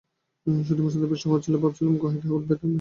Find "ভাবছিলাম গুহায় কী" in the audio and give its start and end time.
1.57-2.27